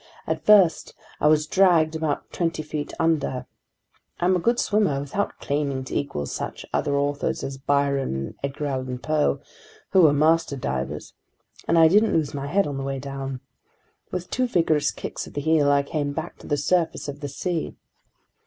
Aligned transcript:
At 0.25 0.43
first 0.43 0.95
I 1.19 1.27
was 1.27 1.45
dragged 1.45 1.95
about 1.95 2.31
twenty 2.31 2.63
feet 2.63 2.91
under. 2.99 3.45
I'm 4.19 4.35
a 4.35 4.39
good 4.39 4.57
swimmer, 4.57 4.99
without 4.99 5.37
claiming 5.37 5.83
to 5.83 5.95
equal 5.95 6.25
such 6.25 6.65
other 6.73 6.95
authors 6.97 7.43
as 7.43 7.59
Byron 7.59 8.15
and 8.17 8.35
Edgar 8.43 8.65
Allan 8.65 8.97
Poe, 8.97 9.41
who 9.91 10.01
were 10.01 10.11
master 10.13 10.55
divers, 10.57 11.13
and 11.67 11.77
I 11.77 11.87
didn't 11.87 12.13
lose 12.13 12.33
my 12.33 12.47
head 12.47 12.65
on 12.65 12.77
the 12.77 12.83
way 12.83 12.97
down. 12.97 13.41
With 14.09 14.31
two 14.31 14.47
vigorous 14.47 14.89
kicks 14.89 15.27
of 15.27 15.33
the 15.35 15.41
heel, 15.41 15.69
I 15.71 15.83
came 15.83 16.13
back 16.13 16.39
to 16.39 16.47
the 16.47 16.57
surface 16.57 17.07
of 17.07 17.19
the 17.19 17.29
sea. 17.29 17.75